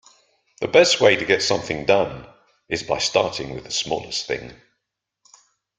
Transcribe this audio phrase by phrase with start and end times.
[0.61, 2.25] The best way to get something done
[2.67, 4.59] is by starting with the smallest thing.